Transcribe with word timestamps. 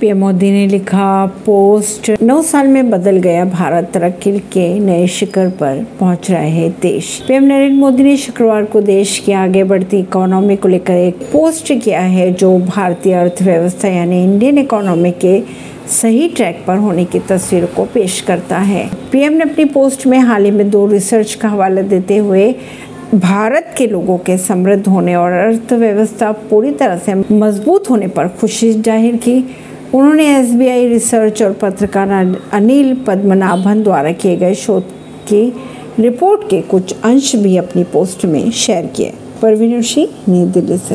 PM 0.00 0.18
Modi 0.18 0.50
ने 0.50 0.66
लिखा 0.66 1.26
post. 1.46 2.10
नौ 2.22 2.40
साल 2.42 2.66
में 2.66 2.90
बदल 2.90 3.16
गया 3.16 3.44
भारत 3.44 3.90
तरक्की 3.94 4.38
के 4.52 4.68
नए 4.78 5.06
शिखर 5.08 5.48
पर 5.58 5.84
पहुँच 5.98 6.30
रहे 6.30 6.48
हैं 6.50 6.70
देश। 6.82 7.08
पीएम 7.28 7.44
नरेंद्र 7.44 7.78
मोदी 7.78 8.04
ने 8.04 8.16
शुक्रवार 8.16 8.64
को 8.64 8.80
देश 8.80 9.18
की 9.26 9.32
आगे 9.34 9.64
बढ़ती 9.64 9.98
इकोनॉमी 9.98 10.56
को 10.56 10.68
लेकर 10.68 10.94
एक 10.94 11.18
पोस्ट 11.32 11.72
किया 11.74 12.00
है, 12.00 12.32
जो 12.32 12.58
भारतीय 12.58 13.14
अर्थव्यवस्था 13.14 13.88
यानी 13.88 14.22
इंडियन 14.24 14.58
इकोनॉमी 14.58 15.12
के 15.20 15.40
सही 15.90 16.28
ट्रैक 16.28 16.64
पर 16.66 16.76
होने 16.78 17.04
की 17.04 17.18
तस्वीर 17.28 17.66
को 17.66 17.84
पेश 17.94 18.20
करता 18.20 18.58
है। 18.64 18.88
पीएम 19.12 19.32
ने 19.32 19.44
अपनी 19.44 19.64
पोस्ट 19.70 20.06
में 20.06 20.18
हाल 20.20 20.44
ही 20.44 20.50
में 20.50 20.68
दो 20.70 20.86
रिसर्च 20.88 21.34
का 21.34 21.48
हवाला 21.48 21.82
देते 21.84 22.16
हुए 22.16 22.52
भारत 23.14 23.74
के 23.78 23.86
लोगों 23.86 24.18
के 24.18 24.38
समृद्ध 24.40 24.86
होने 24.88 25.14
और 25.16 25.32
अर्थव्यवस्था 25.38 26.32
पूरी 26.50 26.70
तरह 26.72 26.98
से 26.98 27.14
मज़बूत 27.14 27.90
होने 27.90 28.08
पर 28.08 28.28
खुशी 28.30 28.72
ज़ाहिर 28.72 29.16
की। 29.18 29.42
उन्होंने 29.94 30.38
एसबीआई 30.38 30.88
रिसर्च 30.88 31.42
और 31.42 31.52
पत्रकार 31.52 32.08
अनिल 32.52 32.94
पद्मनाभन 33.06 33.82
द्वारा 33.82 34.12
किए 34.12 34.36
गए 34.36 34.54
शोध 34.54 34.82
की 35.28 35.52
रिपोर्ट 36.00 36.40
के 36.50 36.60
कुछ 36.60 36.94
अंश 37.04 37.36
भी 37.36 37.56
अपनी 37.56 37.84
पोस्ट 37.84 38.24
में 38.24 38.50
शेयर 38.50 38.86
किए। 38.86 39.12
परवीन 39.42 39.82
सिंह, 39.82 40.08
नई 40.28 40.44
दिल्ली 40.44 40.76
से। 40.76 40.88